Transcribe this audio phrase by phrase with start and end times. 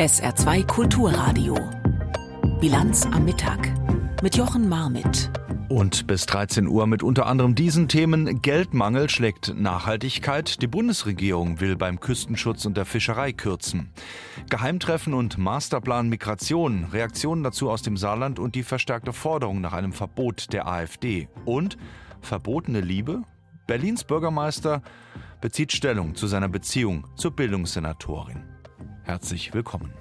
[0.00, 1.58] SR2 Kulturradio.
[2.58, 3.70] Bilanz am Mittag
[4.22, 5.30] mit Jochen Marmit.
[5.68, 10.62] Und bis 13 Uhr mit unter anderem diesen Themen Geldmangel schlägt Nachhaltigkeit.
[10.62, 13.90] Die Bundesregierung will beim Küstenschutz und der Fischerei kürzen.
[14.48, 19.92] Geheimtreffen und Masterplan Migration, Reaktionen dazu aus dem Saarland und die verstärkte Forderung nach einem
[19.92, 21.28] Verbot der AfD.
[21.44, 21.76] Und
[22.22, 23.20] verbotene Liebe?
[23.66, 24.80] Berlins Bürgermeister
[25.42, 28.49] bezieht Stellung zu seiner Beziehung zur Bildungssenatorin.
[29.10, 29.92] Herzlich willkommen.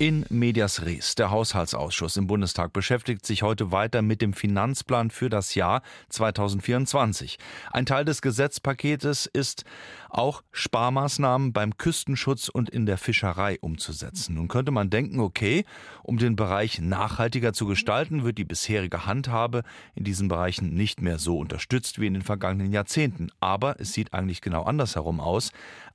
[0.00, 1.14] In medias res.
[1.14, 7.38] Der Haushaltsausschuss im Bundestag beschäftigt sich heute weiter mit dem Finanzplan für das Jahr 2024.
[7.70, 9.64] Ein Teil des Gesetzpaketes ist
[10.14, 14.34] auch Sparmaßnahmen beim Küstenschutz und in der Fischerei umzusetzen.
[14.34, 15.64] Nun könnte man denken, okay,
[16.02, 19.62] um den Bereich nachhaltiger zu gestalten, wird die bisherige Handhabe
[19.94, 23.30] in diesen Bereichen nicht mehr so unterstützt wie in den vergangenen Jahrzehnten.
[23.40, 25.50] Aber es sieht eigentlich genau andersherum aus.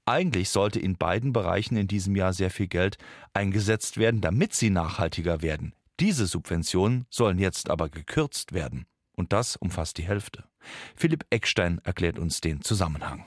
[0.05, 2.97] Eigentlich sollte in beiden Bereichen in diesem Jahr sehr viel Geld
[3.33, 5.73] eingesetzt werden, damit sie nachhaltiger werden.
[5.99, 8.85] Diese Subventionen sollen jetzt aber gekürzt werden.
[9.16, 10.45] Und das umfasst die Hälfte.
[10.95, 13.25] Philipp Eckstein erklärt uns den Zusammenhang.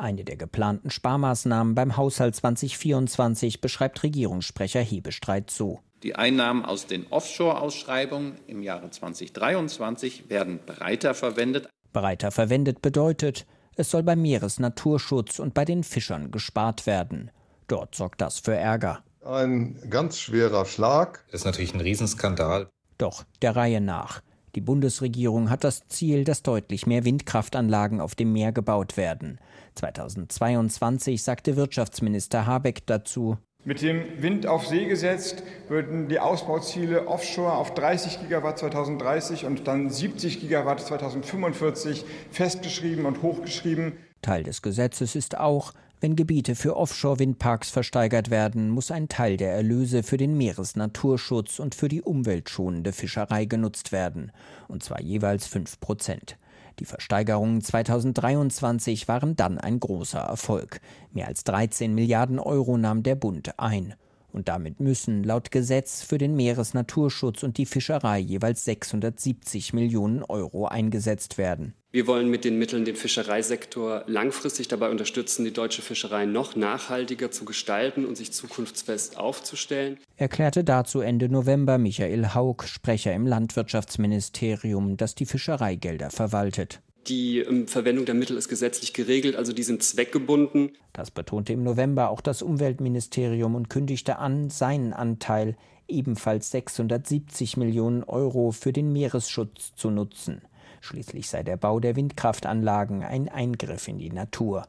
[0.00, 5.80] Eine der geplanten Sparmaßnahmen beim Haushalt 2024 beschreibt Regierungssprecher Hebestreit so.
[6.04, 11.68] Die Einnahmen aus den Offshore-Ausschreibungen im Jahre 2023 werden breiter verwendet.
[11.92, 17.32] Breiter verwendet bedeutet, es soll beim Meeresnaturschutz und bei den Fischern gespart werden.
[17.66, 19.02] Dort sorgt das für Ärger.
[19.24, 21.24] Ein ganz schwerer Schlag.
[21.32, 22.68] Das ist natürlich ein Riesenskandal.
[22.98, 24.22] Doch der Reihe nach.
[24.54, 29.38] Die Bundesregierung hat das Ziel, dass deutlich mehr Windkraftanlagen auf dem Meer gebaut werden.
[29.74, 37.52] 2022 sagte Wirtschaftsminister Habeck dazu, mit dem Wind auf See gesetzt würden die Ausbauziele offshore
[37.52, 43.92] auf 30 Gigawatt 2030 und dann 70 Gigawatt 2045 festgeschrieben und hochgeschrieben.
[44.22, 49.52] Teil des Gesetzes ist auch, wenn Gebiete für Offshore-Windparks versteigert werden, muss ein Teil der
[49.52, 54.30] Erlöse für den Meeresnaturschutz und für die umweltschonende Fischerei genutzt werden,
[54.68, 56.36] und zwar jeweils 5 Prozent.
[56.78, 60.80] Die Versteigerungen 2023 waren dann ein großer Erfolg.
[61.12, 63.94] Mehr als 13 Milliarden Euro nahm der Bund ein.
[64.32, 70.66] Und damit müssen laut Gesetz für den Meeresnaturschutz und die Fischerei jeweils 670 Millionen Euro
[70.66, 71.74] eingesetzt werden.
[71.90, 77.30] Wir wollen mit den Mitteln den Fischereisektor langfristig dabei unterstützen, die deutsche Fischerei noch nachhaltiger
[77.30, 79.96] zu gestalten und sich zukunftsfest aufzustellen.
[80.16, 86.82] Erklärte dazu Ende November Michael Haug, Sprecher im Landwirtschaftsministerium, das die Fischereigelder verwaltet.
[87.08, 90.72] Die ähm, Verwendung der Mittel ist gesetzlich geregelt, also die sind zweckgebunden.
[90.92, 98.04] Das betonte im November auch das Umweltministerium und kündigte an, seinen Anteil, ebenfalls 670 Millionen
[98.04, 100.42] Euro, für den Meeresschutz zu nutzen.
[100.80, 104.66] Schließlich sei der Bau der Windkraftanlagen ein Eingriff in die Natur.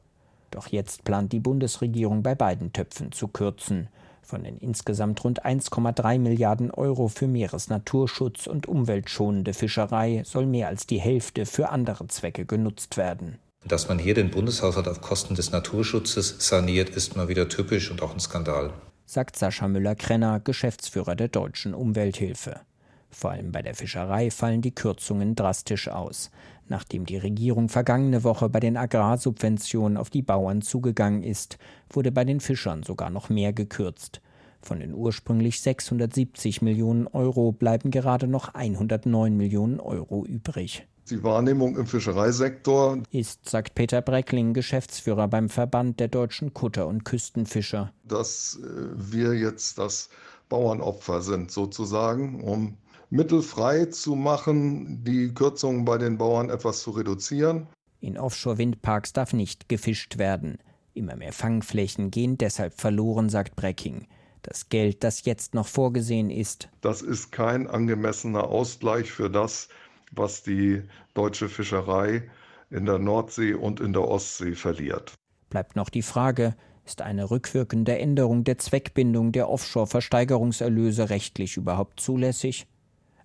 [0.51, 3.89] Doch jetzt plant die Bundesregierung bei beiden Töpfen zu kürzen.
[4.21, 10.85] Von den insgesamt rund 1,3 Milliarden Euro für Meeresnaturschutz und umweltschonende Fischerei soll mehr als
[10.85, 13.39] die Hälfte für andere Zwecke genutzt werden.
[13.65, 18.01] Dass man hier den Bundeshaushalt auf Kosten des Naturschutzes saniert, ist mal wieder typisch und
[18.01, 18.73] auch ein Skandal,
[19.05, 22.61] sagt Sascha Müller-Krenner, Geschäftsführer der Deutschen Umwelthilfe.
[23.09, 26.29] Vor allem bei der Fischerei fallen die Kürzungen drastisch aus.
[26.69, 31.57] Nachdem die Regierung vergangene Woche bei den Agrarsubventionen auf die Bauern zugegangen ist,
[31.89, 34.21] wurde bei den Fischern sogar noch mehr gekürzt.
[34.61, 40.85] Von den ursprünglich 670 Millionen Euro bleiben gerade noch 109 Millionen Euro übrig.
[41.09, 47.03] Die Wahrnehmung im Fischereisektor ist, sagt Peter Breckling, Geschäftsführer beim Verband der deutschen Kutter- und
[47.03, 50.09] Küstenfischer, dass äh, wir jetzt das
[50.49, 52.77] Bauernopfer sind sozusagen, um
[53.11, 57.67] Mittel frei zu machen, die Kürzungen bei den Bauern etwas zu reduzieren.
[58.01, 60.59] In Offshore-Windparks darf nicht gefischt werden.
[60.93, 64.07] Immer mehr Fangflächen gehen deshalb verloren, sagt Brecking.
[64.43, 69.69] Das Geld, das jetzt noch vorgesehen ist, das ist kein angemessener Ausgleich für das,
[70.11, 70.83] was die
[71.13, 72.29] deutsche Fischerei
[72.69, 75.13] in der Nordsee und in der Ostsee verliert.
[75.49, 76.55] Bleibt noch die Frage,
[76.85, 82.67] ist eine rückwirkende Änderung der Zweckbindung der Offshore-Versteigerungserlöse rechtlich überhaupt zulässig?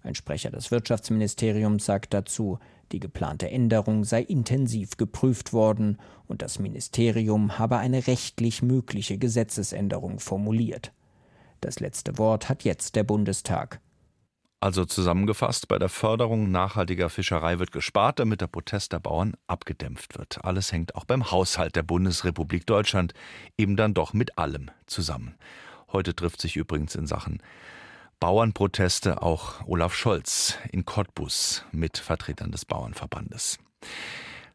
[0.05, 2.59] Ein Sprecher des Wirtschaftsministeriums sagt dazu,
[2.93, 10.21] die geplante Änderung sei intensiv geprüft worden und das Ministerium habe eine rechtlich mögliche Gesetzesänderung
[10.21, 10.93] formuliert.
[11.63, 13.81] Das letzte Wort hat jetzt der Bundestag.
[14.61, 20.19] Also zusammengefasst, bei der Förderung nachhaltiger Fischerei wird gespart, damit der Protest der Bauern abgedämpft
[20.19, 20.45] wird.
[20.45, 23.15] Alles hängt auch beim Haushalt der Bundesrepublik Deutschland
[23.57, 25.35] eben dann doch mit allem zusammen.
[25.93, 27.43] Heute trifft sich übrigens in Sachen
[28.21, 33.59] Bauernproteste auch Olaf Scholz in Cottbus mit Vertretern des Bauernverbandes.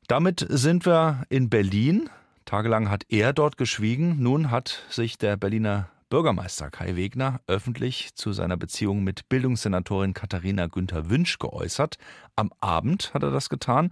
[0.08, 2.10] Damit sind wir in Berlin.
[2.46, 4.22] Tagelang hat er dort geschwiegen.
[4.22, 10.66] Nun hat sich der Berliner Bürgermeister Kai Wegner öffentlich zu seiner Beziehung mit Bildungssenatorin Katharina
[10.66, 11.98] Günther Wünsch geäußert.
[12.36, 13.92] Am Abend hat er das getan.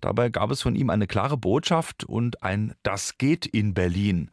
[0.00, 4.30] Dabei gab es von ihm eine klare Botschaft und ein Das geht in Berlin.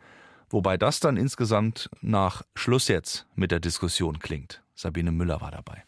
[0.51, 4.61] Wobei das dann insgesamt nach Schluss jetzt mit der Diskussion klingt.
[4.75, 5.83] Sabine Müller war dabei.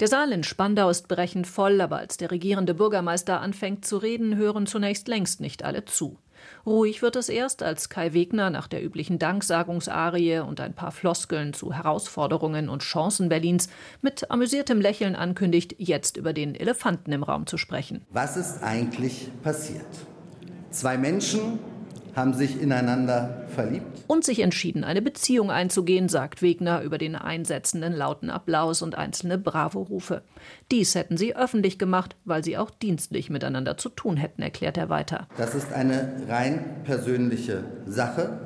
[0.00, 4.36] Der Saal in Spandau ist brechend voll, aber als der regierende Bürgermeister anfängt zu reden,
[4.36, 6.18] hören zunächst längst nicht alle zu.
[6.66, 11.52] Ruhig wird es erst, als Kai Wegner nach der üblichen Danksagungsarie und ein paar Floskeln
[11.52, 13.68] zu Herausforderungen und Chancen Berlins
[14.00, 18.04] mit amüsiertem Lächeln ankündigt, jetzt über den Elefanten im Raum zu sprechen.
[18.10, 19.86] Was ist eigentlich passiert?
[20.70, 21.58] Zwei Menschen
[22.18, 24.04] haben sich ineinander verliebt.
[24.06, 29.38] Und sich entschieden, eine Beziehung einzugehen, sagt Wegner über den einsetzenden lauten Applaus und einzelne
[29.38, 30.22] Bravo-Rufe.
[30.70, 34.88] Dies hätten sie öffentlich gemacht, weil sie auch dienstlich miteinander zu tun hätten, erklärt er
[34.88, 35.28] weiter.
[35.38, 38.38] Das ist eine rein persönliche Sache.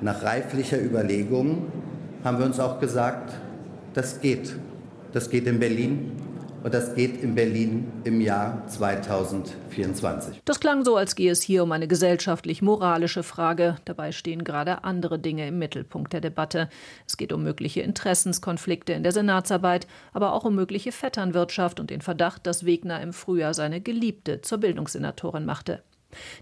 [0.00, 1.72] Nach reiflicher Überlegung
[2.22, 3.32] haben wir uns auch gesagt,
[3.94, 4.54] das geht.
[5.12, 6.12] Das geht in Berlin
[6.62, 10.42] und das geht in Berlin im Jahr 2024.
[10.44, 13.76] Das klang so, als gehe es hier um eine gesellschaftlich-moralische Frage.
[13.84, 16.68] Dabei stehen gerade andere Dinge im Mittelpunkt der Debatte.
[17.06, 22.00] Es geht um mögliche Interessenskonflikte in der Senatsarbeit, aber auch um mögliche Vetternwirtschaft und den
[22.00, 25.82] Verdacht, dass Wegner im Frühjahr seine Geliebte zur Bildungssenatorin machte.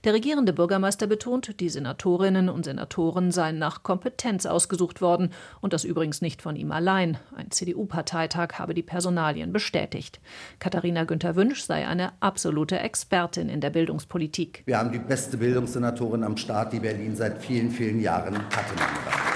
[0.04, 5.84] Der regierende Bürgermeister betont, die Senatorinnen und Senatoren seien nach Kompetenz ausgesucht worden und das
[5.84, 7.18] übrigens nicht von ihm allein.
[7.36, 10.20] Ein CDU-Parteitag habe die Personalien bestätigt.
[10.58, 14.62] Katharina Günther Wünsch sei eine absolute Expertin in der Bildungspolitik.
[14.66, 19.29] Wir haben die beste Bildungssenatorin am Start, die Berlin seit vielen, vielen Jahren hatte.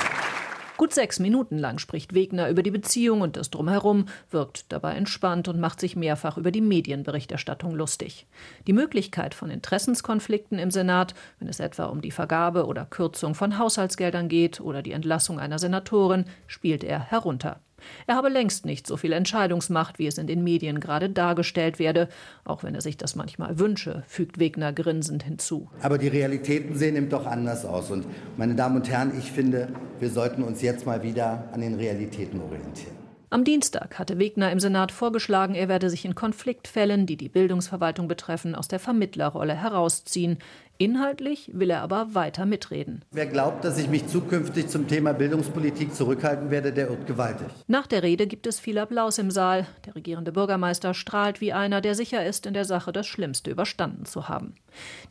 [0.77, 5.47] Gut sechs Minuten lang spricht Wegner über die Beziehung und das Drumherum, wirkt dabei entspannt
[5.47, 8.27] und macht sich mehrfach über die Medienberichterstattung lustig.
[8.67, 13.57] Die Möglichkeit von Interessenskonflikten im Senat, wenn es etwa um die Vergabe oder Kürzung von
[13.57, 17.61] Haushaltsgeldern geht oder die Entlassung einer Senatorin, spielt er herunter.
[18.07, 22.09] Er habe längst nicht so viel Entscheidungsmacht, wie es in den Medien gerade dargestellt werde,
[22.45, 25.69] auch wenn er sich das manchmal wünsche, fügt Wegner grinsend hinzu.
[25.83, 27.91] Aber die Realitäten sehen eben doch anders aus.
[27.91, 29.69] Und meine Damen und Herren, ich finde,
[30.01, 33.05] wir sollten uns jetzt mal wieder an den Realitäten orientieren.
[33.35, 38.07] Am Dienstag hatte Wegner im Senat vorgeschlagen, er werde sich in Konfliktfällen, die die Bildungsverwaltung
[38.07, 40.39] betreffen, aus der Vermittlerrolle herausziehen.
[40.77, 43.05] Inhaltlich will er aber weiter mitreden.
[43.13, 47.47] Wer glaubt, dass ich mich zukünftig zum Thema Bildungspolitik zurückhalten werde, der irrt gewaltig.
[47.69, 49.69] Nach der Rede gibt es viel Applaus im Saal.
[49.87, 54.05] Der regierende Bürgermeister strahlt wie einer, der sicher ist, in der Sache das Schlimmste überstanden
[54.05, 54.57] zu haben.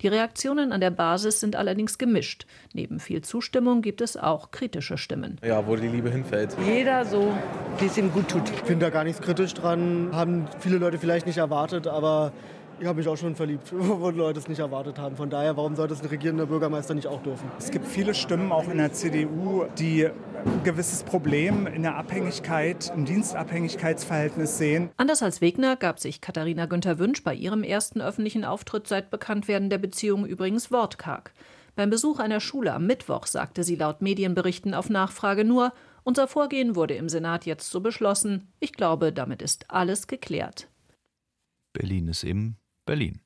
[0.02, 2.46] Die Reaktionen an der Basis sind allerdings gemischt.
[2.74, 5.40] Neben viel Zustimmung gibt es auch kritische Stimmen.
[5.46, 6.58] Ja, wo die Liebe hinfällt.
[6.66, 7.32] Jeder so,
[7.80, 8.50] wie es ihm gut tut.
[8.50, 10.10] Ich finde da gar nichts kritisch dran.
[10.12, 12.34] Haben viele Leute vielleicht nicht erwartet, aber
[12.80, 15.16] ich habe mich auch schon verliebt, wo Leute es nicht erwartet haben.
[15.16, 17.50] Von daher, warum sollte es ein regierender Bürgermeister nicht auch dürfen?
[17.58, 22.92] Es gibt viele Stimmen auch in der CDU, die ein gewisses Problem in der Abhängigkeit,
[22.96, 24.90] im Dienstabhängigkeitsverhältnis sehen.
[24.98, 29.70] Anders als Wegner gab sich Katharina Günther Wünsch bei ihrem ersten öffentlichen Auftritt seit Bekanntwerden
[29.70, 31.32] der Beziehung übrigens wortkarg.
[31.76, 35.74] Beim Besuch einer Schule am Mittwoch sagte sie laut Medienberichten auf Nachfrage nur,
[36.04, 38.52] unser Vorgehen wurde im Senat jetzt so beschlossen.
[38.60, 40.68] Ich glaube, damit ist alles geklärt.
[41.72, 43.22] Berlin ist im Berlin.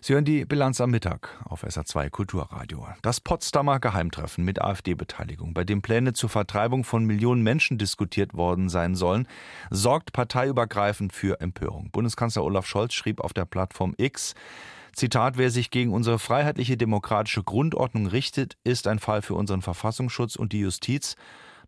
[0.00, 2.86] Sie hören die Bilanz am Mittag auf SA2 Kulturradio.
[3.02, 8.68] Das Potsdamer Geheimtreffen mit AfD-Beteiligung, bei dem Pläne zur Vertreibung von Millionen Menschen diskutiert worden
[8.68, 9.26] sein sollen,
[9.70, 11.90] sorgt parteiübergreifend für Empörung.
[11.90, 14.34] Bundeskanzler Olaf Scholz schrieb auf der Plattform X,
[14.94, 20.34] Zitat, wer sich gegen unsere freiheitliche demokratische Grundordnung richtet, ist ein Fall für unseren Verfassungsschutz
[20.34, 21.14] und die Justiz.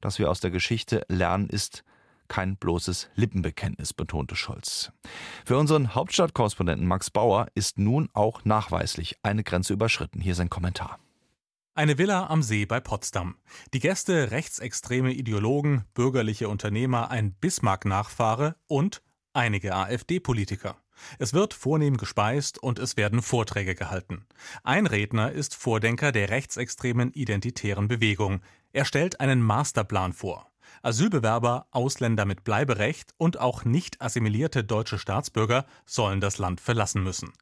[0.00, 1.84] Das wir aus der Geschichte lernen, ist
[2.30, 4.92] kein bloßes Lippenbekenntnis, betonte Scholz.
[5.44, 10.22] Für unseren Hauptstadtkorrespondenten Max Bauer ist nun auch nachweislich eine Grenze überschritten.
[10.22, 10.98] Hier sein Kommentar.
[11.74, 13.36] Eine Villa am See bei Potsdam.
[13.74, 20.76] Die Gäste rechtsextreme Ideologen, bürgerliche Unternehmer, ein Bismarck-Nachfahre und einige AfD-Politiker.
[21.18, 24.26] Es wird vornehm gespeist und es werden Vorträge gehalten.
[24.62, 28.40] Ein Redner ist Vordenker der rechtsextremen identitären Bewegung.
[28.72, 30.49] Er stellt einen Masterplan vor.
[30.82, 37.32] Asylbewerber, Ausländer mit Bleiberecht und auch nicht assimilierte deutsche Staatsbürger sollen das Land verlassen müssen.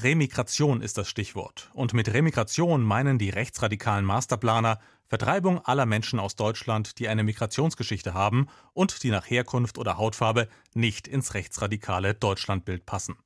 [0.00, 1.70] Remigration ist das Stichwort.
[1.74, 4.78] Und mit Remigration meinen die rechtsradikalen Masterplaner
[5.08, 10.48] Vertreibung aller Menschen aus Deutschland, die eine Migrationsgeschichte haben und die nach Herkunft oder Hautfarbe
[10.74, 13.16] nicht ins rechtsradikale Deutschlandbild passen.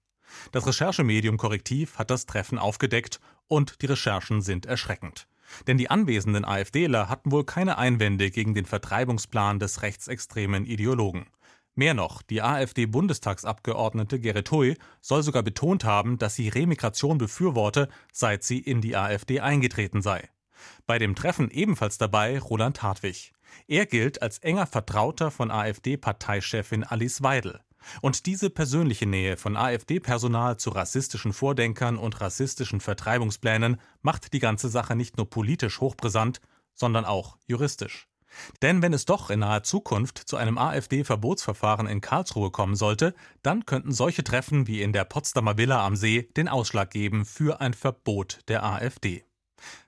[0.52, 5.26] Das Recherchemedium Korrektiv hat das Treffen aufgedeckt und die Recherchen sind erschreckend.
[5.66, 11.26] Denn die anwesenden AfDler hatten wohl keine Einwände gegen den Vertreibungsplan des rechtsextremen Ideologen.
[11.74, 18.42] Mehr noch, die AfD-Bundestagsabgeordnete Gerrit Hui soll sogar betont haben, dass sie Remigration befürworte, seit
[18.42, 20.28] sie in die AfD eingetreten sei.
[20.86, 23.32] Bei dem Treffen ebenfalls dabei Roland Hartwig.
[23.66, 27.60] Er gilt als enger Vertrauter von AfD-Parteichefin Alice Weidel.
[28.00, 34.68] Und diese persönliche Nähe von AfD-Personal zu rassistischen Vordenkern und rassistischen Vertreibungsplänen macht die ganze
[34.68, 36.40] Sache nicht nur politisch hochbrisant,
[36.74, 38.08] sondern auch juristisch.
[38.62, 43.66] Denn wenn es doch in naher Zukunft zu einem AfD-Verbotsverfahren in Karlsruhe kommen sollte, dann
[43.66, 47.74] könnten solche Treffen wie in der Potsdamer Villa am See den Ausschlag geben für ein
[47.74, 49.24] Verbot der AfD.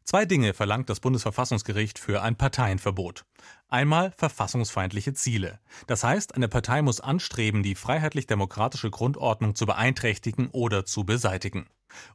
[0.05, 3.25] Zwei Dinge verlangt das Bundesverfassungsgericht für ein Parteienverbot.
[3.69, 5.59] Einmal verfassungsfeindliche Ziele.
[5.87, 11.67] Das heißt, eine Partei muss anstreben, die freiheitlich-demokratische Grundordnung zu beeinträchtigen oder zu beseitigen.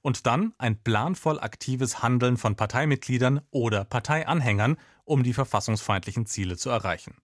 [0.02, 6.70] Und dann ein planvoll aktives Handeln von Parteimitgliedern oder Parteianhängern, um die verfassungsfeindlichen Ziele zu
[6.70, 7.16] erreichen.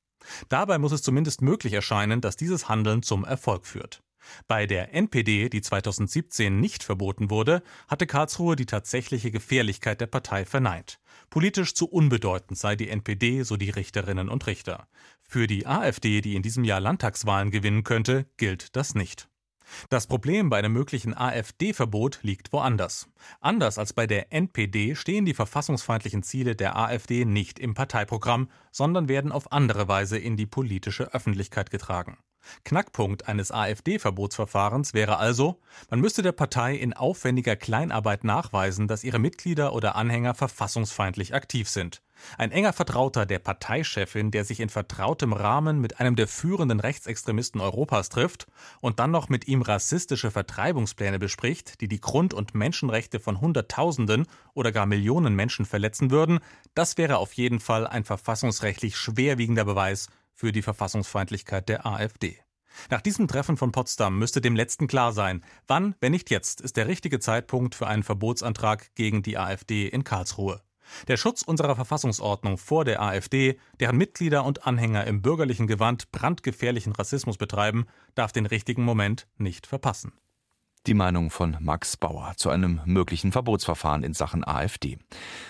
[0.50, 4.01] Dabei muss es zumindest möglich erscheinen, dass dieses Handeln zum Erfolg führt.
[4.48, 10.46] Bei der NPD, die 2017 nicht verboten wurde, hatte Karlsruhe die tatsächliche Gefährlichkeit der Partei
[10.46, 11.00] verneint.
[11.29, 14.88] Politisch zu unbedeutend sei die NPD, so die Richterinnen und Richter.
[15.22, 19.27] Für die AfD, die in diesem Jahr Landtagswahlen gewinnen könnte, gilt das nicht.
[19.89, 23.10] Das Problem bei einem möglichen AfD-Verbot liegt woanders.
[23.41, 29.10] Anders als bei der NPD stehen die verfassungsfeindlichen Ziele der AfD nicht im Parteiprogramm, sondern
[29.10, 32.17] werden auf andere Weise in die politische Öffentlichkeit getragen.
[32.63, 35.59] Knackpunkt eines AfD-Verbotsverfahrens wäre also,
[35.89, 41.69] man müsste der Partei in aufwendiger Kleinarbeit nachweisen, dass ihre Mitglieder oder Anhänger verfassungsfeindlich aktiv
[41.69, 42.01] sind.
[42.37, 47.61] Ein enger Vertrauter der Parteichefin, der sich in vertrautem Rahmen mit einem der führenden Rechtsextremisten
[47.61, 48.47] Europas trifft
[48.81, 54.27] und dann noch mit ihm rassistische Vertreibungspläne bespricht, die die Grund- und Menschenrechte von Hunderttausenden
[54.53, 56.39] oder gar Millionen Menschen verletzen würden,
[56.73, 62.38] das wäre auf jeden Fall ein verfassungsrechtlich schwerwiegender Beweis für die Verfassungsfeindlichkeit der AfD.
[62.89, 66.77] Nach diesem Treffen von Potsdam müsste dem letzten klar sein, wann, wenn nicht jetzt, ist
[66.77, 70.62] der richtige Zeitpunkt für einen Verbotsantrag gegen die AfD in Karlsruhe.
[71.08, 76.94] Der Schutz unserer Verfassungsordnung vor der AfD, deren Mitglieder und Anhänger im bürgerlichen Gewand brandgefährlichen
[76.94, 80.13] Rassismus betreiben, darf den richtigen Moment nicht verpassen.
[80.88, 85.00] Die Meinung von Max Bauer zu einem möglichen Verbotsverfahren in Sachen AfD.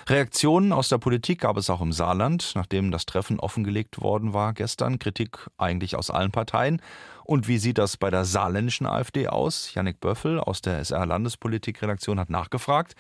[0.08, 4.54] Reaktionen aus der Politik gab es auch im Saarland, nachdem das Treffen offengelegt worden war
[4.54, 4.98] gestern.
[4.98, 6.82] Kritik eigentlich aus allen Parteien.
[7.26, 9.74] Und wie sieht das bei der saarländischen AfD aus?
[9.74, 12.96] Jannik Böffel aus der SR Landespolitikredaktion hat nachgefragt.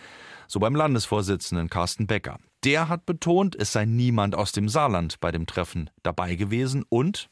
[0.47, 2.39] So beim Landesvorsitzenden Carsten Becker.
[2.65, 7.29] Der hat betont, es sei niemand aus dem Saarland bei dem Treffen dabei gewesen und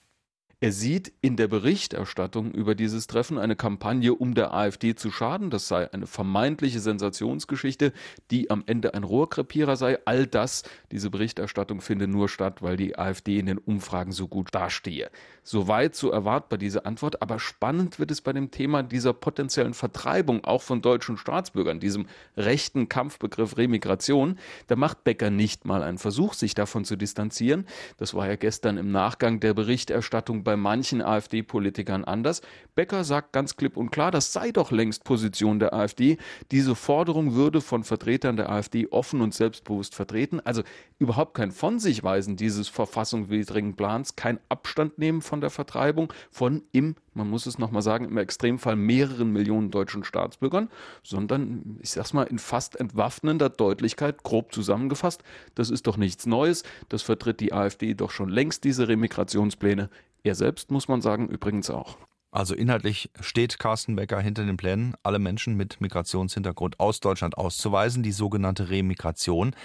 [0.64, 5.50] er sieht in der Berichterstattung über dieses Treffen eine Kampagne, um der AfD zu schaden.
[5.50, 7.92] Das sei eine vermeintliche Sensationsgeschichte,
[8.32, 10.00] die am Ende ein Rohrkrepierer sei.
[10.06, 14.56] All das, diese Berichterstattung finde nur statt, weil die AfD in den Umfragen so gut
[14.56, 15.12] dastehe.
[15.46, 17.22] Soweit so erwartbar diese Antwort.
[17.22, 22.08] Aber spannend wird es bei dem Thema dieser potenziellen Vertreibung auch von deutschen Staatsbürgern, diesem
[22.38, 24.40] rechten Kampfbegriff Remigration.
[24.68, 27.66] Da macht Becker nicht mal einen Versuch, sich davon zu distanzieren.
[27.98, 32.42] Das war ja gestern im Nachgang der Berichterstattung bei manchen AfD-Politikern anders.
[32.76, 36.18] Becker sagt ganz klipp und klar, das sei doch längst Position der AfD.
[36.52, 40.40] Diese Forderung würde von Vertretern der AfD offen und selbstbewusst vertreten.
[40.40, 40.64] Also
[41.00, 46.64] überhaupt kein von sich weisen dieses verfassungswidrigen Plans, kein Abstand nehmen von der Vertreibung von
[46.72, 50.70] im, man muss es nochmal sagen, im Extremfall mehreren Millionen deutschen Staatsbürgern,
[51.04, 55.24] sondern, ich sag's mal, in fast entwaffnender Deutlichkeit, grob zusammengefasst,
[55.56, 59.90] das ist doch nichts Neues, das vertritt die AfD doch schon längst, diese Remigrationspläne.
[60.24, 61.98] Er selbst, muss man sagen, übrigens auch.
[62.34, 68.02] Also inhaltlich steht Carsten Becker hinter den Plänen, alle Menschen mit Migrationshintergrund aus Deutschland auszuweisen,
[68.02, 69.56] die sogenannte Remigration.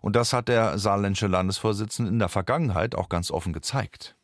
[0.00, 4.16] Und das hat der saarländische Landesvorsitzende in der Vergangenheit auch ganz offen gezeigt.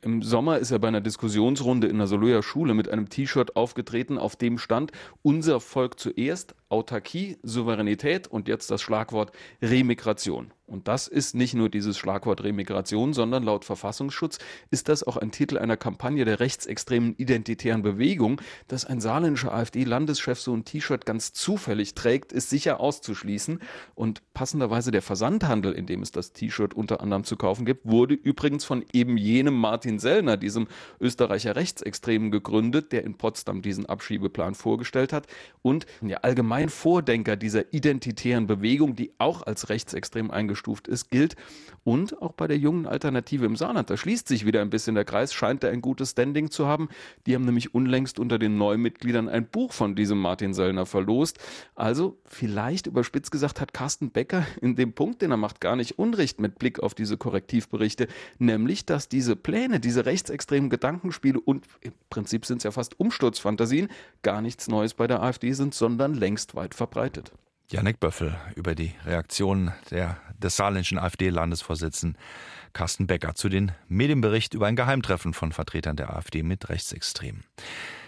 [0.00, 4.16] Im Sommer ist er bei einer Diskussionsrunde in der Soloja Schule mit einem T-Shirt aufgetreten,
[4.16, 10.52] auf dem stand Unser Volk zuerst, Autarkie, Souveränität und jetzt das Schlagwort Remigration.
[10.68, 14.38] Und das ist nicht nur dieses Schlagwort Remigration, sondern laut Verfassungsschutz
[14.70, 18.40] ist das auch ein Titel einer Kampagne der rechtsextremen identitären Bewegung.
[18.68, 23.60] Dass ein saarländischer AfD-Landeschef so ein T-Shirt ganz zufällig trägt, ist sicher auszuschließen.
[23.94, 28.12] Und passenderweise der Versandhandel, in dem es das T-Shirt unter anderem zu kaufen gibt, wurde
[28.12, 30.68] übrigens von eben jenem Martin Sellner, diesem
[31.00, 35.26] Österreicher Rechtsextremen, gegründet, der in Potsdam diesen Abschiebeplan vorgestellt hat
[35.62, 41.36] und ja allgemein Vordenker dieser identitären Bewegung, die auch als rechtsextrem eingestuft eingestuft ist, gilt.
[41.84, 45.06] Und auch bei der jungen Alternative im Saarland, da schließt sich wieder ein bisschen der
[45.06, 46.88] Kreis, scheint er ein gutes Standing zu haben.
[47.26, 51.38] Die haben nämlich unlängst unter den Neumitgliedern ein Buch von diesem Martin Söllner verlost.
[51.74, 55.98] Also vielleicht überspitzt gesagt hat Carsten Becker in dem Punkt, den er macht, gar nicht
[55.98, 61.92] Unrecht mit Blick auf diese Korrektivberichte, nämlich, dass diese Pläne, diese rechtsextremen Gedankenspiele und im
[62.10, 63.88] Prinzip sind es ja fast Umsturzfantasien,
[64.22, 67.32] gar nichts Neues bei der AfD sind, sondern längst weit verbreitet.
[67.70, 72.18] Janek Böffel über die Reaktion der, des saarländischen AfD-Landesvorsitzenden
[72.72, 77.44] Carsten Becker zu den Medienbericht über ein Geheimtreffen von Vertretern der AfD mit Rechtsextremen.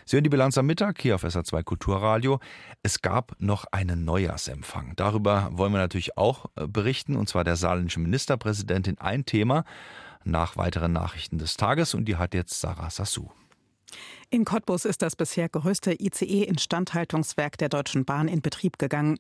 [0.05, 2.41] Sie hören die Bilanz am Mittag hier auf SA2 Kulturradio.
[2.83, 4.95] Es gab noch einen Neujahrsempfang.
[4.97, 8.99] Darüber wollen wir natürlich auch äh, berichten, und zwar der saarländischen Ministerpräsidentin.
[8.99, 9.65] Ein Thema
[10.25, 13.31] nach weiteren Nachrichten des Tages und die hat jetzt Sarah Sassou.
[14.31, 19.19] In Cottbus ist das bisher größte ICE-Instandhaltungswerk der Deutschen Bahn in Betrieb gegangen.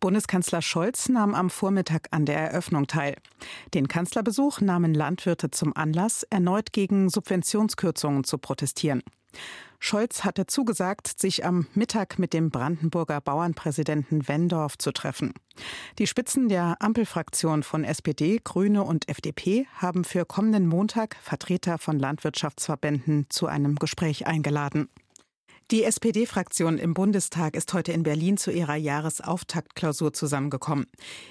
[0.00, 3.16] Bundeskanzler Scholz nahm am Vormittag an der Eröffnung teil.
[3.74, 9.02] Den Kanzlerbesuch nahmen Landwirte zum Anlass, erneut gegen Subventionskürzungen zu protestieren.
[9.82, 15.32] Scholz hatte zugesagt, sich am Mittag mit dem Brandenburger Bauernpräsidenten Wendorf zu treffen.
[15.98, 21.98] Die Spitzen der Ampelfraktion von SPD, Grüne und FDP haben für kommenden Montag Vertreter von
[21.98, 24.90] Landwirtschaftsverbänden zu einem Gespräch eingeladen.
[25.70, 30.86] Die SPD-Fraktion im Bundestag ist heute in Berlin zu ihrer Jahresauftaktklausur zusammengekommen.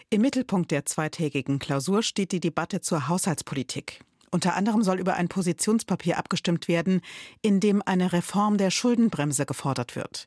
[0.09, 3.99] Im Mittelpunkt der zweitägigen Klausur steht die Debatte zur Haushaltspolitik.
[4.31, 7.01] Unter anderem soll über ein Positionspapier abgestimmt werden,
[7.41, 10.25] in dem eine Reform der Schuldenbremse gefordert wird.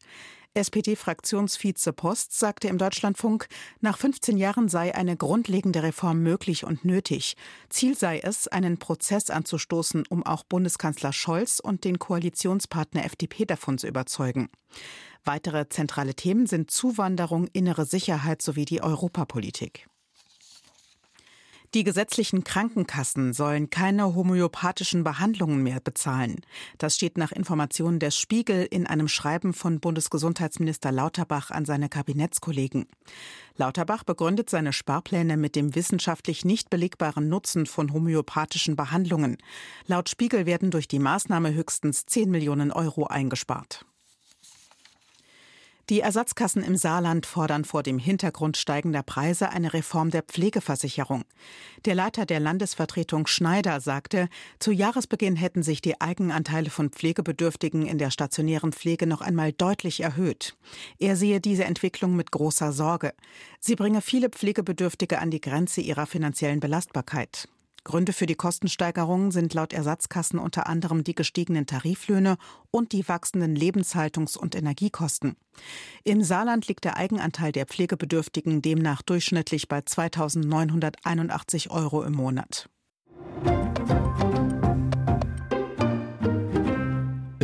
[0.55, 3.49] SPD-Fraktionsvize Post sagte im Deutschlandfunk,
[3.81, 7.37] nach 15 Jahren sei eine grundlegende Reform möglich und nötig.
[7.71, 13.79] Ziel sei es, einen Prozess anzustoßen, um auch Bundeskanzler Scholz und den Koalitionspartner FDP davon
[13.79, 14.51] zu überzeugen.
[15.25, 19.89] Weitere zentrale Themen sind Zuwanderung, innere Sicherheit sowie die Europapolitik.
[21.75, 26.43] Die gesetzlichen Krankenkassen sollen keine homöopathischen Behandlungen mehr bezahlen.
[26.77, 32.87] Das steht nach Informationen des Spiegel in einem Schreiben von Bundesgesundheitsminister Lauterbach an seine Kabinettskollegen.
[33.57, 39.39] Lauterbach begründet seine Sparpläne mit dem wissenschaftlich nicht belegbaren Nutzen von homöopathischen Behandlungen.
[39.87, 43.87] Laut Spiegel werden durch die Maßnahme höchstens 10 Millionen Euro eingespart.
[45.93, 51.25] Die Ersatzkassen im Saarland fordern vor dem Hintergrund steigender Preise eine Reform der Pflegeversicherung.
[51.85, 57.99] Der Leiter der Landesvertretung Schneider sagte, zu Jahresbeginn hätten sich die Eigenanteile von Pflegebedürftigen in
[57.99, 60.57] der stationären Pflege noch einmal deutlich erhöht.
[60.99, 63.13] Er sehe diese Entwicklung mit großer Sorge.
[63.61, 67.49] Sie bringe viele Pflegebedürftige an die Grenze ihrer finanziellen Belastbarkeit.
[67.85, 72.37] Gründe für die Kostensteigerungen sind laut Ersatzkassen unter anderem die gestiegenen Tariflöhne
[72.71, 75.37] und die wachsenden Lebenshaltungs- und Energiekosten.
[76.05, 82.69] Im Saarland liegt der Eigenanteil der Pflegebedürftigen demnach durchschnittlich bei 2.981 Euro im Monat.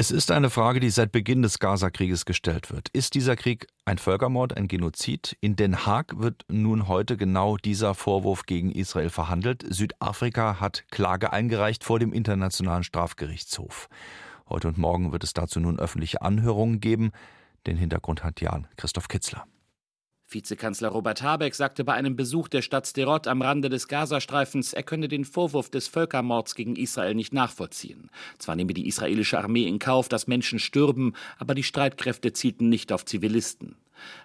[0.01, 2.89] Es ist eine Frage, die seit Beginn des Gaza-Krieges gestellt wird.
[2.91, 5.37] Ist dieser Krieg ein Völkermord, ein Genozid?
[5.41, 9.65] In Den Haag wird nun heute genau dieser Vorwurf gegen Israel verhandelt.
[9.69, 13.89] Südafrika hat Klage eingereicht vor dem Internationalen Strafgerichtshof.
[14.49, 17.11] Heute und morgen wird es dazu nun öffentliche Anhörungen geben.
[17.67, 19.49] Den Hintergrund hat Jan Christoph Kitzler.
[20.31, 24.83] Vizekanzler Robert Habeck sagte bei einem Besuch der Stadt Sderot am Rande des Gazastreifens, er
[24.83, 28.11] könne den Vorwurf des Völkermords gegen Israel nicht nachvollziehen.
[28.39, 32.93] Zwar nehme die israelische Armee in Kauf, dass Menschen stürben, aber die Streitkräfte zielten nicht
[32.93, 33.77] auf Zivilisten.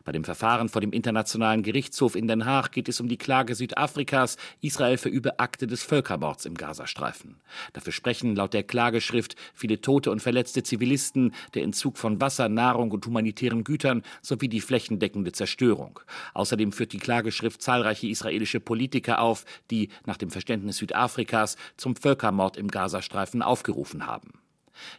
[0.04, 3.56] Bei dem Verfahren vor dem Internationalen Gerichtshof in Den Haag geht es um die Klage
[3.56, 7.38] Südafrikas, Israel verübe Akte des Völkermords im Gazastreifen.
[7.74, 12.92] Dafür sprechen laut der Klageschrift viele tote und verletzte Zivilisten, der Entzug von Wasser, Nahrung
[12.92, 16.00] und humanitären Gütern sowie die flächendeckende Zerstörung.
[16.34, 22.58] Außerdem führt die Klageschrift zahlreiche israelische Politiker auf, die nach dem Verständnis Südafrikas zum Völkermord
[22.58, 24.43] im Gazastreifen aufgerufen haben.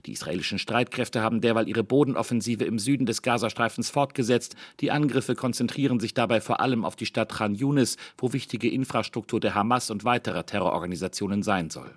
[0.07, 4.57] Die israelischen Streitkräfte haben derweil ihre Bodenoffensive im Süden des Gazastreifens fortgesetzt.
[4.81, 9.41] Die Angriffe konzentrieren sich dabei vor allem auf die Stadt Khan Yunis, wo wichtige Infrastruktur
[9.41, 11.91] der Hamas und weiterer Terrororganisationen sein soll.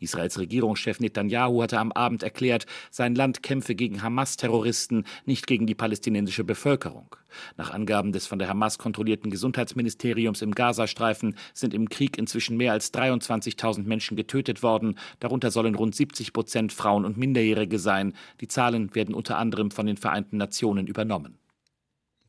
[0.00, 5.74] Israels Regierungschef Netanyahu hatte am Abend erklärt, sein Land kämpfe gegen Hamas-Terroristen, nicht gegen die
[5.74, 7.14] palästinensische Bevölkerung.
[7.56, 12.72] Nach Angaben des von der Hamas kontrollierten Gesundheitsministeriums im Gazastreifen sind im Krieg inzwischen mehr
[12.72, 14.98] als 23.000 Menschen getötet worden.
[15.20, 18.14] Darunter sollen rund 70 Prozent Frauen und Minderjährige sein.
[18.40, 21.38] Die Zahlen werden unter anderem von den Vereinten Nationen übernommen.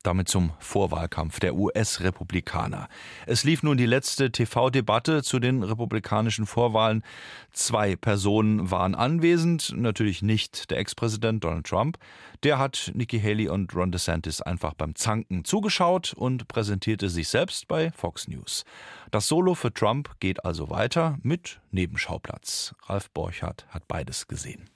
[0.04, 2.88] Damit zum Vorwahlkampf der US-Republikaner.
[3.26, 7.04] Es lief nun die letzte TV-Debatte zu den republikanischen Vorwahlen.
[7.52, 11.98] Zwei Personen waren anwesend, natürlich nicht der Ex-Präsident Donald Trump.
[12.44, 17.68] Der hat Nikki Haley und Ron DeSantis einfach beim Zanken zugeschaut und präsentierte sich selbst
[17.68, 18.64] bei Fox News.
[19.12, 22.76] Das Solo für Trump geht also weiter mit Nebenschauplatz.
[22.86, 24.70] Ralf Borchardt hat beides gesehen.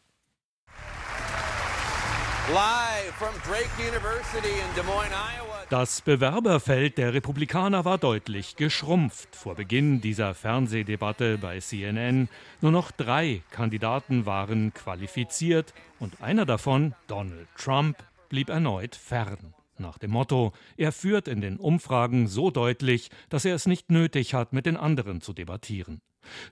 [5.70, 9.36] Das Bewerberfeld der Republikaner war deutlich geschrumpft.
[9.36, 12.28] Vor Beginn dieser Fernsehdebatte bei CNN
[12.60, 19.54] nur noch drei Kandidaten waren qualifiziert und einer davon, Donald Trump, blieb erneut fern.
[19.78, 24.34] Nach dem Motto, er führt in den Umfragen so deutlich, dass er es nicht nötig
[24.34, 26.02] hat, mit den anderen zu debattieren.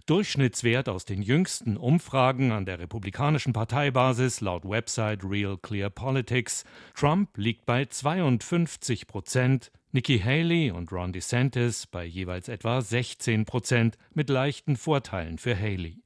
[0.06, 6.64] Durchschnittswert aus den jüngsten Umfragen an der republikanischen Parteibasis laut Website Real Clear Politics.
[6.96, 13.98] Trump liegt bei 52 Prozent, Nikki Haley und Ron DeSantis bei jeweils etwa 16 Prozent
[14.14, 16.02] mit leichten Vorteilen für Haley.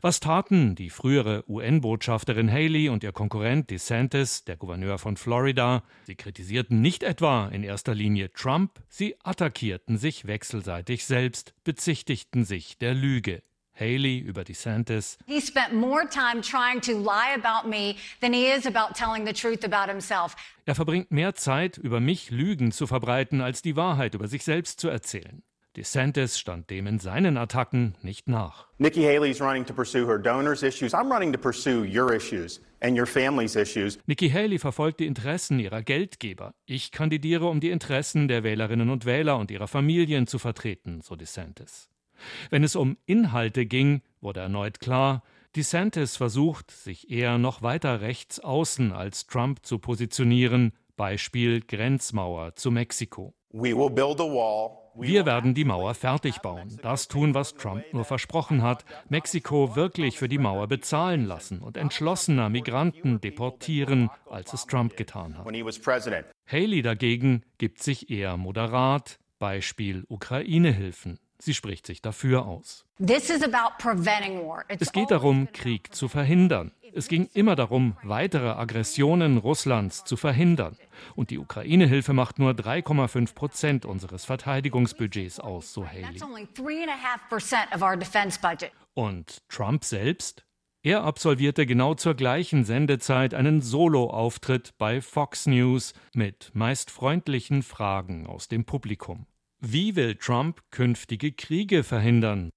[0.00, 5.82] Was taten die frühere UN-Botschafterin Haley und ihr Konkurrent DeSantis, der Gouverneur von Florida?
[6.04, 12.78] Sie kritisierten nicht etwa in erster Linie Trump, sie attackierten sich wechselseitig selbst, bezichtigten sich
[12.78, 13.42] der Lüge.
[13.78, 15.18] Haley über DeSantis.
[15.26, 19.32] He spent more time trying to lie about me than he is about telling the
[19.32, 20.34] truth about himself.
[20.64, 24.80] Er verbringt mehr Zeit, über mich Lügen zu verbreiten, als die Wahrheit über sich selbst
[24.80, 25.42] zu erzählen.
[25.76, 28.66] DeSantis stand dem in seinen Attacken nicht nach.
[28.78, 30.94] Nikki Haley is running to pursue her donors issues.
[30.94, 33.98] I'm running to pursue your issues and your family's issues.
[34.06, 36.54] Nikki Haley verfolgt die Interessen ihrer Geldgeber.
[36.64, 41.14] Ich kandidiere, um die Interessen der Wählerinnen und Wähler und ihrer Familien zu vertreten, so
[41.14, 41.90] DeSantis.
[42.48, 45.22] Wenn es um Inhalte ging, wurde erneut klar,
[45.56, 52.70] DeSantis versucht, sich eher noch weiter rechts außen als Trump zu positionieren, Beispiel Grenzmauer zu
[52.70, 53.34] Mexiko.
[53.52, 57.84] We will build a wall wir werden die Mauer fertig bauen, das tun, was Trump
[57.92, 64.52] nur versprochen hat, Mexiko wirklich für die Mauer bezahlen lassen und entschlossener Migranten deportieren, als
[64.52, 65.46] es Trump getan hat.
[66.46, 71.18] Haley dagegen gibt sich eher moderat, Beispiel Ukraine-Hilfen.
[71.38, 72.84] Sie spricht sich dafür aus.
[72.98, 76.72] Es geht darum, Krieg zu verhindern.
[76.94, 80.78] Es ging immer darum, weitere Aggressionen Russlands zu verhindern.
[81.14, 86.18] Und die Ukraine-Hilfe macht nur 3,5 Prozent unseres Verteidigungsbudgets aus, so Haley.
[88.94, 90.46] Und Trump selbst?
[90.82, 98.26] Er absolvierte genau zur gleichen Sendezeit einen Solo-Auftritt bei Fox News mit meist freundlichen Fragen
[98.26, 99.26] aus dem Publikum.
[99.60, 102.50] Wie will Trump künftige Kriege verhindern?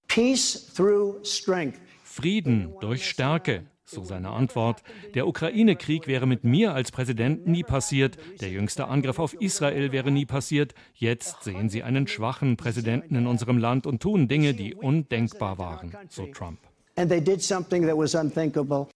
[2.03, 4.83] Frieden durch Stärke, so seine Antwort.
[5.13, 8.17] Der Ukraine-Krieg wäre mit mir als Präsident nie passiert.
[8.41, 10.73] Der jüngste Angriff auf Israel wäre nie passiert.
[10.93, 15.95] Jetzt sehen Sie einen schwachen Präsidenten in unserem Land und tun Dinge, die undenkbar waren,
[16.09, 16.59] so Trump.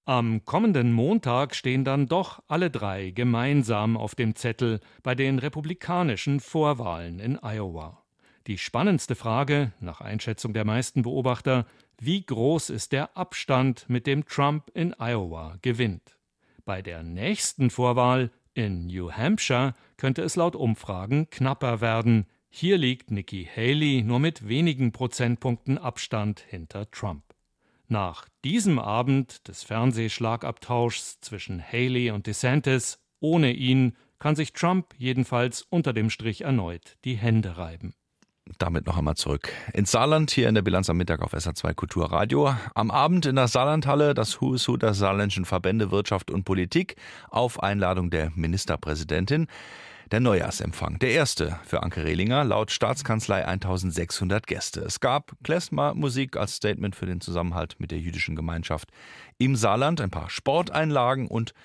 [0.04, 6.42] Am kommenden Montag stehen dann doch alle drei gemeinsam auf dem Zettel bei den republikanischen
[6.42, 8.04] Vorwahlen in Iowa.
[8.46, 11.66] Die spannendste Frage, nach Einschätzung der meisten Beobachter,
[11.98, 16.20] wie groß ist der Abstand, mit dem Trump in Iowa gewinnt?
[16.66, 22.26] Bei der nächsten Vorwahl in New Hampshire könnte es laut Umfragen knapper werden.
[22.50, 27.33] Hier liegt Nikki Haley nur mit wenigen Prozentpunkten Abstand hinter Trump.
[27.94, 35.62] Nach diesem Abend des Fernsehschlagabtauschs zwischen Haley und DeSantis, ohne ihn, kann sich Trump jedenfalls
[35.70, 37.94] unter dem Strich erneut die Hände reiben
[38.58, 42.54] damit noch einmal zurück ins Saarland, hier in der Bilanz am Mittag auf SA2 Kulturradio.
[42.76, 46.98] Am Abend in der Saarlandhalle das Who is Who der saarländischen Verbände Wirtschaft und Politik
[47.30, 49.48] auf Einladung der Ministerpräsidentin.
[50.14, 54.82] Der Neujahrsempfang, der erste für Anke Rehlinger, laut Staatskanzlei 1600 Gäste.
[54.82, 58.90] Es gab Klezmer-Musik als Statement für den Zusammenhalt mit der jüdischen Gemeinschaft
[59.40, 61.56] im Saarland, ein paar Sporteinlagen und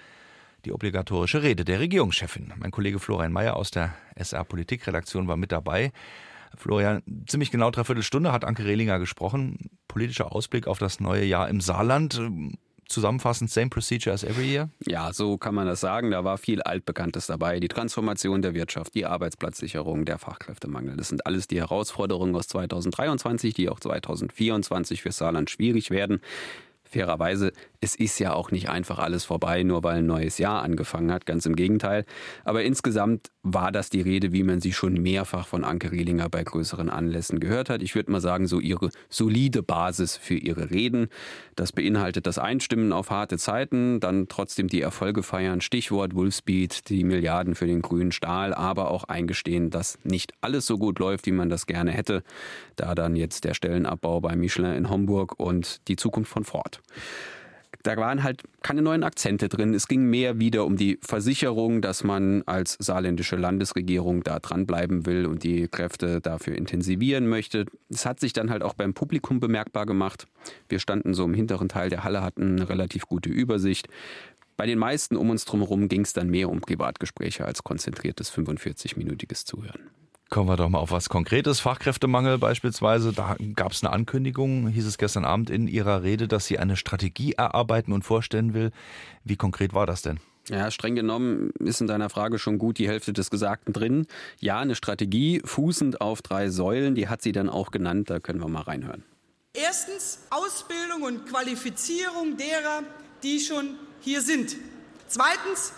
[0.65, 2.55] die obligatorische Rede der Regierungschefin.
[2.57, 5.93] Mein Kollege Florian Mayer aus der SR Politikredaktion war mit dabei.
[6.57, 9.69] Florian, ziemlich genau dreiviertel Stunde hat Anke Rehlinger gesprochen.
[9.89, 12.19] Politischer Ausblick auf das neue Jahr im Saarland.
[12.89, 14.71] Zusammenfassend, same procedure as every year?
[14.87, 16.11] Ja, so kann man das sagen.
[16.11, 17.61] Da war viel Altbekanntes dabei.
[17.61, 20.97] Die Transformation der Wirtschaft, die Arbeitsplatzsicherung, der Fachkräftemangel.
[20.97, 26.21] Das sind alles die Herausforderungen aus 2023, die auch 2024 für Saarland schwierig werden.
[26.89, 31.13] Fairerweise, es ist ja auch nicht einfach alles vorbei, nur weil ein neues Jahr angefangen
[31.13, 32.05] hat, ganz im Gegenteil.
[32.45, 36.43] Aber insgesamt war das die Rede, wie man sie schon mehrfach von Anke Rehlinger bei
[36.43, 37.83] größeren Anlässen gehört hat.
[37.83, 41.09] Ich würde mal sagen, so ihre solide Basis für ihre Reden.
[41.55, 47.05] Das beinhaltet das Einstimmen auf harte Zeiten, dann trotzdem die Erfolge feiern, Stichwort Wolfspeed, die
[47.05, 51.33] Milliarden für den grünen Stahl, aber auch eingestehen, dass nicht alles so gut läuft, wie
[51.33, 52.23] man das gerne hätte.
[52.77, 56.78] Da dann jetzt der Stellenabbau bei Michelin in Homburg und die Zukunft von Ford.
[57.85, 59.73] Da waren halt keine neuen Akzente drin.
[59.73, 65.27] Es ging mehr wieder um die Versicherung, dass man als saarländische Landesregierung da dranbleiben will
[65.27, 67.67] und die Kräfte dafür intensivieren möchte.
[67.89, 70.27] Es hat sich dann halt auch beim Publikum bemerkbar gemacht.
[70.69, 73.89] Wir standen so im hinteren Teil der Halle, hatten eine relativ gute Übersicht.
[74.57, 79.45] Bei den meisten um uns drumherum ging es dann mehr um Privatgespräche als konzentriertes 45-minütiges
[79.45, 79.89] Zuhören.
[80.31, 81.61] Kommen wir doch mal auf was Konkretes.
[81.61, 83.15] Fachkräftemangel beispielsweise.
[83.15, 86.77] Da gab es eine Ankündigung, hieß es gestern Abend in Ihrer Rede, dass sie eine
[86.77, 88.71] Strategie erarbeiten und vorstellen will.
[89.25, 90.21] Wie konkret war das denn?
[90.51, 94.07] Ja, streng genommen ist in deiner Frage schon gut die Hälfte des Gesagten drin.
[94.39, 98.11] Ja, eine Strategie fußend auf drei Säulen, die hat sie dann auch genannt.
[98.11, 99.05] Da können wir mal reinhören.
[99.55, 102.83] Erstens Ausbildung und Qualifizierung derer,
[103.23, 104.57] die schon hier sind.
[105.07, 105.73] Zweitens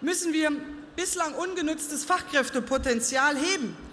[0.00, 0.52] müssen wir
[0.94, 3.85] bislang ungenutztes Fachkräftepotenzial heben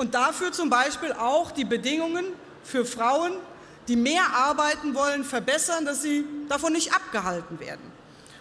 [0.00, 2.24] und dafür zum Beispiel auch die Bedingungen
[2.64, 3.32] für Frauen,
[3.86, 7.82] die mehr arbeiten wollen, verbessern, dass sie davon nicht abgehalten werden.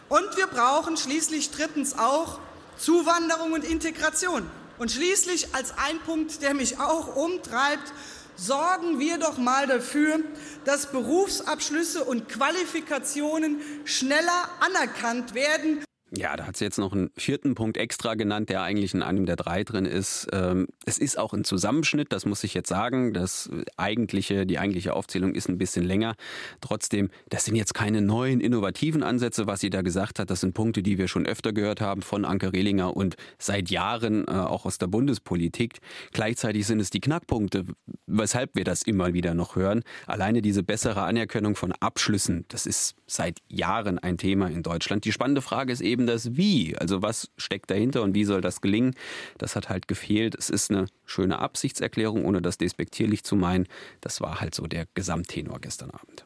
[0.07, 2.39] Und wir brauchen schließlich drittens auch
[2.77, 4.49] Zuwanderung und Integration.
[4.77, 7.91] Und schließlich als ein Punkt, der mich auch umtreibt,
[8.37, 10.21] sorgen wir doch mal dafür,
[10.63, 15.83] dass Berufsabschlüsse und Qualifikationen schneller anerkannt werden.
[16.15, 19.27] Ja, da hat sie jetzt noch einen vierten Punkt extra genannt, der eigentlich in einem
[19.27, 20.27] der drei drin ist.
[20.33, 23.13] Ähm, es ist auch ein Zusammenschnitt, das muss ich jetzt sagen.
[23.13, 26.15] Das eigentliche, die eigentliche Aufzählung ist ein bisschen länger.
[26.61, 30.31] Trotzdem, das sind jetzt keine neuen innovativen Ansätze, was sie da gesagt hat.
[30.31, 34.27] Das sind Punkte, die wir schon öfter gehört haben von Anke Rehlinger und seit Jahren
[34.27, 35.79] äh, auch aus der Bundespolitik.
[36.11, 37.65] Gleichzeitig sind es die Knackpunkte,
[38.07, 39.83] weshalb wir das immer wieder noch hören.
[40.07, 45.05] Alleine diese bessere Anerkennung von Abschlüssen, das ist seit Jahren ein Thema in Deutschland.
[45.05, 46.77] Die spannende Frage ist eben, eben das Wie.
[46.77, 48.95] Also was steckt dahinter und wie soll das gelingen?
[49.37, 50.35] Das hat halt gefehlt.
[50.35, 53.67] Es ist eine schöne Absichtserklärung, ohne das despektierlich zu meinen.
[53.99, 56.25] Das war halt so der Gesamttenor gestern Abend.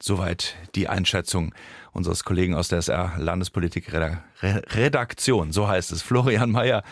[0.00, 1.54] Soweit die Einschätzung
[1.92, 5.52] unseres Kollegen aus der SR Landespolitik-Redaktion.
[5.52, 6.02] So heißt es.
[6.02, 6.82] Florian Mayer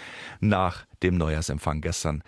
[0.40, 2.23] nach dem Neujahrsempfang gestern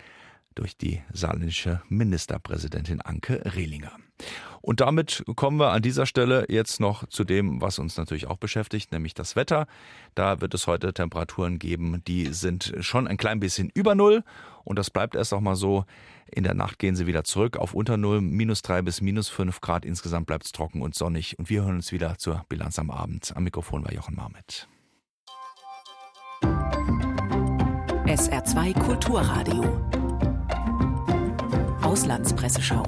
[0.55, 3.97] durch die saarländische Ministerpräsidentin Anke Rehlinger.
[4.61, 8.37] Und damit kommen wir an dieser Stelle jetzt noch zu dem, was uns natürlich auch
[8.37, 9.67] beschäftigt, nämlich das Wetter.
[10.15, 14.23] Da wird es heute Temperaturen geben, die sind schon ein klein bisschen über Null.
[14.63, 15.83] Und das bleibt erst auch mal so.
[16.31, 19.59] In der Nacht gehen sie wieder zurück auf unter Null, minus drei bis minus fünf
[19.59, 19.83] Grad.
[19.83, 21.37] Insgesamt bleibt es trocken und sonnig.
[21.37, 23.33] Und wir hören uns wieder zur Bilanz am Abend.
[23.35, 24.69] Am Mikrofon war Jochen Marmet.
[28.05, 29.63] SR2 Kulturradio.
[31.81, 32.85] Auslandspresseschau.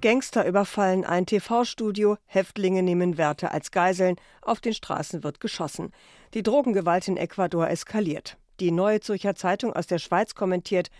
[0.00, 5.90] Gangster überfallen ein TV-Studio, Häftlinge nehmen Werte als Geiseln, auf den Straßen wird geschossen.
[6.34, 8.36] Die Drogengewalt in Ecuador eskaliert.
[8.60, 10.90] Die Neue Zürcher Zeitung aus der Schweiz kommentiert,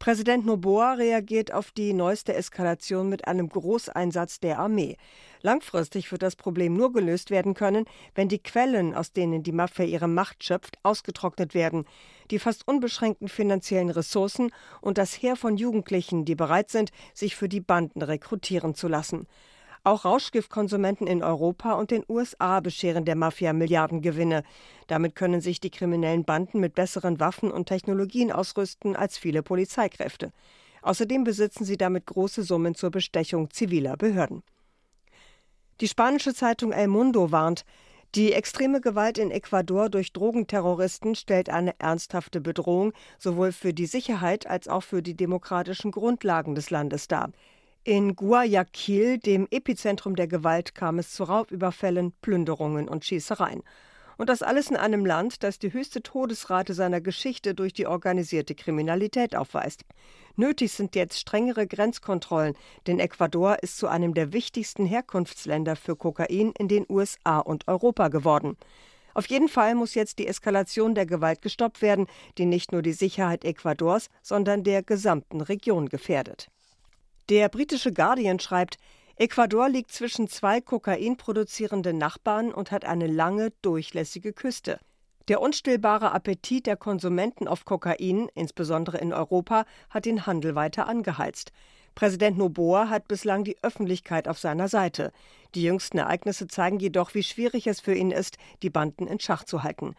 [0.00, 4.96] Präsident Noboa reagiert auf die neueste Eskalation mit einem Großeinsatz der Armee.
[5.42, 7.84] Langfristig wird das Problem nur gelöst werden können,
[8.14, 11.84] wenn die Quellen, aus denen die Mafia ihre Macht schöpft, ausgetrocknet werden.
[12.30, 17.50] Die fast unbeschränkten finanziellen Ressourcen und das Heer von Jugendlichen, die bereit sind, sich für
[17.50, 19.26] die Banden rekrutieren zu lassen.
[19.82, 24.42] Auch Rauschgiftkonsumenten in Europa und den USA bescheren der Mafia Milliardengewinne.
[24.88, 30.32] Damit können sich die kriminellen Banden mit besseren Waffen und Technologien ausrüsten als viele Polizeikräfte.
[30.82, 34.42] Außerdem besitzen sie damit große Summen zur Bestechung ziviler Behörden.
[35.80, 37.64] Die spanische Zeitung El Mundo warnt,
[38.14, 44.46] die extreme Gewalt in Ecuador durch Drogenterroristen stellt eine ernsthafte Bedrohung sowohl für die Sicherheit
[44.46, 47.30] als auch für die demokratischen Grundlagen des Landes dar.
[47.82, 53.62] In Guayaquil, dem Epizentrum der Gewalt, kam es zu Raubüberfällen, Plünderungen und Schießereien.
[54.18, 58.54] Und das alles in einem Land, das die höchste Todesrate seiner Geschichte durch die organisierte
[58.54, 59.86] Kriminalität aufweist.
[60.36, 62.54] Nötig sind jetzt strengere Grenzkontrollen,
[62.86, 68.08] denn Ecuador ist zu einem der wichtigsten Herkunftsländer für Kokain in den USA und Europa
[68.08, 68.58] geworden.
[69.14, 72.92] Auf jeden Fall muss jetzt die Eskalation der Gewalt gestoppt werden, die nicht nur die
[72.92, 76.50] Sicherheit Ecuadors, sondern der gesamten Region gefährdet.
[77.28, 78.78] Der britische Guardian schreibt,
[79.16, 84.80] Ecuador liegt zwischen zwei Kokain produzierenden Nachbarn und hat eine lange, durchlässige Küste.
[85.28, 91.52] Der unstillbare Appetit der Konsumenten auf Kokain, insbesondere in Europa, hat den Handel weiter angeheizt.
[91.94, 95.12] Präsident Noboa hat bislang die Öffentlichkeit auf seiner Seite.
[95.54, 99.44] Die jüngsten Ereignisse zeigen jedoch, wie schwierig es für ihn ist, die Banden in Schach
[99.44, 99.94] zu halten.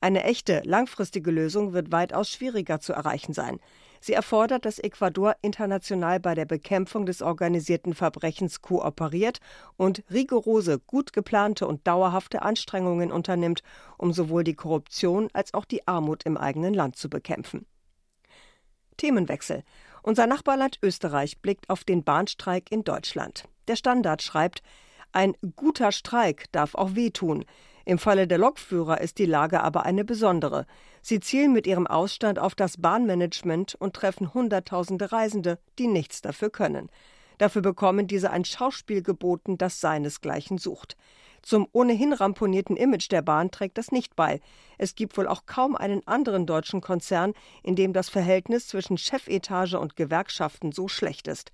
[0.00, 3.60] Eine echte, langfristige Lösung wird weitaus schwieriger zu erreichen sein.
[4.04, 9.40] Sie erfordert, dass Ecuador international bei der Bekämpfung des organisierten Verbrechens kooperiert
[9.78, 13.62] und rigorose, gut geplante und dauerhafte Anstrengungen unternimmt,
[13.96, 17.64] um sowohl die Korruption als auch die Armut im eigenen Land zu bekämpfen.
[18.98, 19.62] Themenwechsel.
[20.02, 23.48] Unser Nachbarland Österreich blickt auf den Bahnstreik in Deutschland.
[23.68, 24.62] Der Standard schreibt,
[25.12, 27.46] ein guter Streik darf auch wehtun.
[27.84, 30.66] Im Falle der Lokführer ist die Lage aber eine besondere.
[31.02, 36.50] Sie zielen mit ihrem Ausstand auf das Bahnmanagement und treffen Hunderttausende Reisende, die nichts dafür
[36.50, 36.90] können.
[37.38, 40.96] Dafür bekommen diese ein Schauspiel geboten, das seinesgleichen sucht.
[41.42, 44.40] Zum ohnehin ramponierten Image der Bahn trägt das nicht bei.
[44.78, 49.74] Es gibt wohl auch kaum einen anderen deutschen Konzern, in dem das Verhältnis zwischen Chefetage
[49.74, 51.52] und Gewerkschaften so schlecht ist.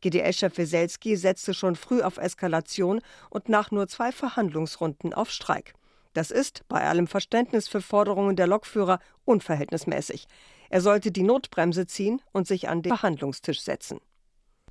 [0.00, 5.74] GDL-Chef Weselski setzte schon früh auf Eskalation und nach nur zwei Verhandlungsrunden auf Streik.
[6.12, 10.26] Das ist, bei allem Verständnis für Forderungen der Lokführer, unverhältnismäßig.
[10.68, 14.00] Er sollte die Notbremse ziehen und sich an den Verhandlungstisch setzen.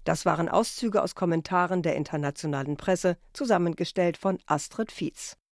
[0.03, 5.39] Das waren Auszüge aus Kommentaren der internationalen Presse, zusammengestellt von Astrid Fietz.